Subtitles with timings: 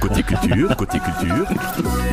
[0.00, 1.46] Côté culture, côté culture,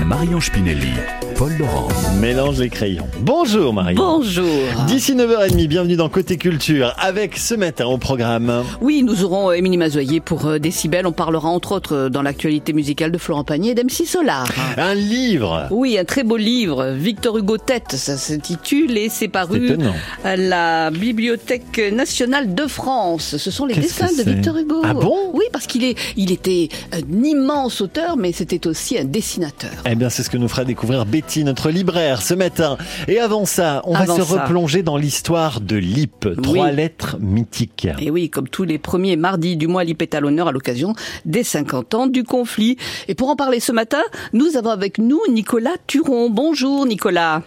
[0.05, 0.91] Marion Spinelli,
[1.37, 1.87] Paul Laurent.
[2.19, 3.07] Mélange les crayons.
[3.21, 3.95] Bonjour Marion.
[3.95, 4.45] Bonjour.
[4.87, 8.65] D'ici 9h30, bienvenue dans Côté Culture avec ce matin au programme.
[8.81, 11.07] Oui, nous aurons Émilie Mazoyer pour euh, Décibel.
[11.07, 14.47] On parlera entre autres euh, dans l'actualité musicale de Florent Pagny et d'MC Solar.
[14.77, 15.67] Un livre.
[15.71, 16.91] Oui, un très beau livre.
[16.91, 19.77] Victor Hugo Tête, ça s'intitule et c'est paru
[20.25, 23.37] à la Bibliothèque nationale de France.
[23.37, 24.81] Ce sont les dessins de Victor Hugo.
[24.83, 25.31] Ah bon?
[25.33, 29.71] Oui, parce qu'il est, il était un immense auteur, mais c'était aussi un dessinateur.
[29.89, 32.77] Eh bien, c'est ce que nous fera découvrir Betty, notre libraire, ce matin.
[33.07, 34.43] Et avant ça, on Avant va se ça.
[34.43, 36.27] replonger dans l'histoire de Lip.
[36.41, 36.75] Trois Oui.
[36.75, 37.87] lettres mythiques.
[37.99, 40.93] Et oui, comme tous les premiers mardis du mois, l'IP est à l'honneur à l'occasion
[41.25, 42.77] des 50 ans du conflit.
[43.07, 44.01] Et pour en parler ce matin,
[44.33, 46.29] nous avons avec nous Nicolas Turon.
[46.29, 47.41] Bonjour Nicolas.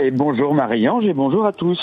[0.00, 1.78] Et bonjour Marie-Ange et bonjour à tous.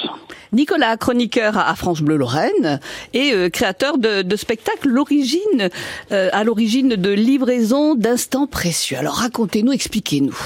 [0.54, 2.80] Nicolas, chroniqueur à France Bleu Lorraine
[3.14, 5.70] et euh, créateur de, de spectacles l'origine,
[6.12, 7.12] euh, à l'origine de
[7.92, 8.98] livraison d'instants précieux.
[8.98, 10.38] Alors racontez-nous, expliquez-nous.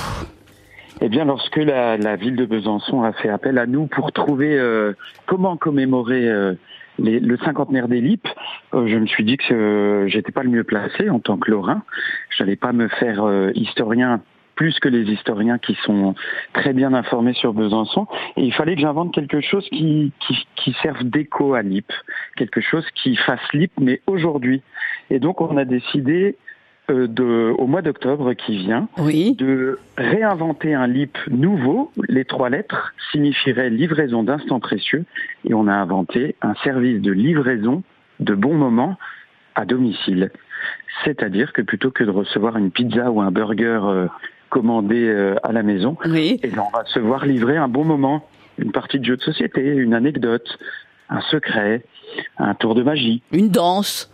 [1.01, 4.93] Eh bien, lorsque la, ville de Besançon a fait appel à nous pour trouver euh,
[5.25, 6.53] comment commémorer euh,
[6.99, 8.27] le cinquantenaire des LIP,
[8.73, 11.83] euh, je me suis dit que j'étais pas le mieux placé en tant que Lorrain.
[12.29, 14.21] Je n'allais pas me faire historien
[14.55, 16.15] plus que les historiens qui sont
[16.53, 18.07] très bien informés sur Besançon.
[18.37, 20.13] Et il fallait que j'invente quelque chose qui,
[20.55, 21.91] qui, serve d'écho à LIP,
[22.37, 24.61] quelque chose qui fasse LIP, mais aujourd'hui.
[25.09, 26.37] Et donc, on a décidé
[26.89, 29.33] de, au mois d'octobre qui vient, Oui.
[29.35, 31.91] de réinventer un LIP nouveau.
[32.07, 35.05] Les trois lettres signifieraient livraison d'instants précieux
[35.47, 37.83] et on a inventé un service de livraison
[38.19, 38.97] de bons moments
[39.55, 40.31] à domicile.
[41.03, 44.07] C'est-à-dire que plutôt que de recevoir une pizza ou un burger euh,
[44.49, 46.39] commandé euh, à la maison, Oui.
[46.43, 49.21] eh bien, on va se voir livrer un bon moment, une partie de jeu de
[49.21, 50.57] société, une anecdote,
[51.09, 51.83] un secret,
[52.37, 53.21] un tour de magie.
[53.31, 54.11] Une danse.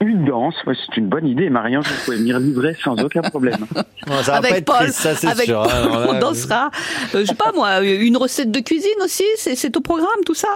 [0.00, 3.66] Une danse, ouais, c'est une bonne idée, Marianne, vous pouvez venir livrer sans aucun problème.
[4.08, 5.62] Non, ça avec Paul, triste, ça c'est avec sûr.
[5.62, 6.70] Paul, Alors là, on dansera.
[7.14, 10.34] Euh, je sais pas moi, une recette de cuisine aussi, c'est c'est au programme tout
[10.34, 10.48] ça?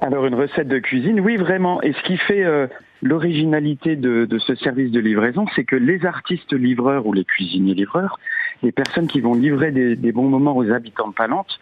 [0.00, 1.80] Alors une recette de cuisine, oui vraiment.
[1.82, 2.66] Et ce qui fait euh,
[3.00, 7.74] l'originalité de, de ce service de livraison, c'est que les artistes livreurs ou les cuisiniers
[7.74, 8.18] livreurs,
[8.64, 11.60] les personnes qui vont livrer des, des bons moments aux habitants de Palante,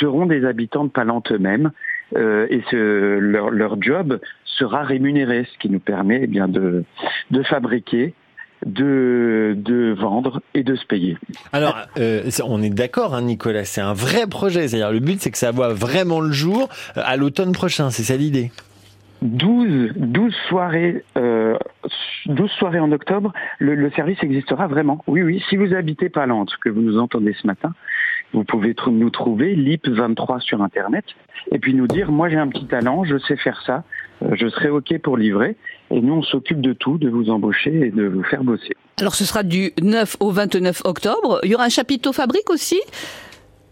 [0.00, 1.70] seront des habitants de Palante eux-mêmes.
[2.14, 6.84] Euh, et ce, leur, leur job sera rémunéré, ce qui nous permet eh bien de,
[7.30, 8.14] de fabriquer,
[8.64, 11.16] de, de vendre et de se payer.
[11.52, 14.68] Alors, euh, on est d'accord, hein, Nicolas, c'est un vrai projet.
[14.68, 17.90] C'est-à-dire, le but, c'est que ça voit vraiment le jour euh, à l'automne prochain.
[17.90, 18.50] C'est ça l'idée.
[19.22, 21.56] 12, 12 soirées, euh,
[22.26, 25.02] 12 soirées en octobre, le, le service existera vraiment.
[25.06, 25.42] Oui, oui.
[25.48, 27.72] Si vous habitez Palante, que vous nous entendez ce matin,
[28.32, 31.04] vous pouvez nous trouver LIP23 sur Internet
[31.52, 33.84] et puis nous dire, moi j'ai un petit talent, je sais faire ça,
[34.22, 35.56] euh, je serai OK pour livrer.
[35.90, 38.74] Et nous, on s'occupe de tout, de vous embaucher et de vous faire bosser.
[39.00, 41.38] Alors ce sera du 9 au 29 octobre.
[41.44, 42.80] Il y aura un chapiteau fabrique aussi?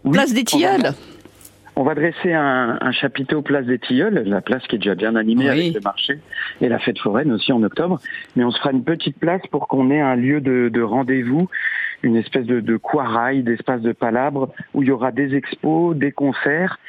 [0.03, 0.93] Oui, Place des Tilleuls.
[1.77, 5.17] On va dresser un, un chapiteau place des Tilleuls, la place qui est déjà bien
[5.17, 5.59] animée Oui.
[5.59, 6.19] avec le marché
[6.61, 7.99] et la fête foraine aussi en octobre.
[8.37, 11.49] Mais on se fera une petite place pour qu'on ait un lieu de, de rendez-vous,
[12.05, 16.11] une espèce de, de coirail, d'espace de palabre où il y aura des expos, des
[16.11, 16.79] concerts.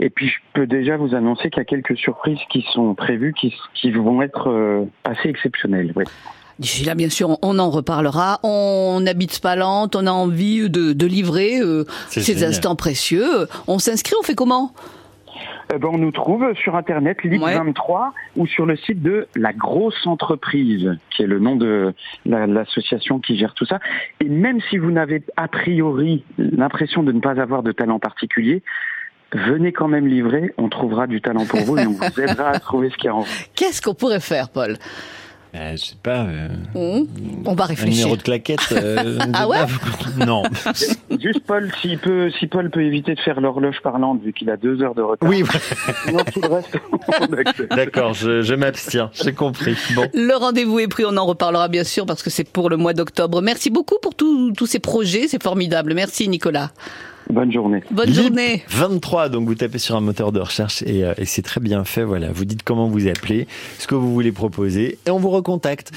[0.00, 3.32] Et puis je peux déjà vous annoncer qu'il y a quelques surprises qui sont prévues,
[3.32, 5.92] qui, qui vont être euh, assez exceptionnelles.
[5.96, 6.04] ouais.
[6.58, 8.38] D'ici là, bien sûr, on en reparlera.
[8.44, 12.50] On habite Spalante, on a envie de, de livrer euh, ces génial.
[12.50, 13.48] instants précieux.
[13.66, 14.72] On s'inscrit, on fait comment?
[15.74, 20.06] Eh ben, on nous trouve sur Internet, LIP23, ou sur le site de La Grosse
[20.06, 21.92] Entreprise, qui est le nom de
[22.26, 23.80] la- l'association qui gère tout ça.
[24.20, 28.62] Et même si vous n'avez a priori l'impression de ne pas avoir de talent particulier,
[29.32, 32.58] venez quand même livrer, on trouvera du talent pour vous et on vous aidera à
[32.60, 33.44] trouver ce qu'il y a en vous.
[33.56, 34.76] Qu'est-ce qu'on pourrait faire, Paul?
[35.56, 36.24] Euh, je sais pas.
[36.24, 37.06] euh, Hum
[37.46, 37.96] On va un réfléchir.
[38.06, 38.58] numéro de claquette.
[38.72, 39.58] euh, Ah ouais.
[40.26, 40.42] Non.
[41.20, 44.56] Juste Paul, s'il peut, si Paul peut éviter de faire l'horloge parlante vu qu'il a
[44.56, 45.28] deux heures de retard.
[45.28, 45.44] Oui,
[46.06, 49.10] Sinon, tout le reste, d'accord, je, je m'abstiens.
[49.12, 49.76] J'ai compris.
[49.94, 50.06] Bon.
[50.12, 52.92] Le rendez-vous est pris, on en reparlera bien sûr parce que c'est pour le mois
[52.94, 53.40] d'octobre.
[53.42, 55.94] Merci beaucoup pour tous tous ces projets, c'est formidable.
[55.94, 56.70] Merci Nicolas.
[57.30, 57.82] Bonne journée.
[57.90, 58.62] Bonne Lip journée.
[58.68, 61.84] 23, donc vous tapez sur un moteur de recherche et, euh, et c'est très bien
[61.84, 62.04] fait.
[62.04, 63.46] Voilà, vous dites comment vous appelez,
[63.78, 65.90] ce que vous voulez proposer et on vous recontacte.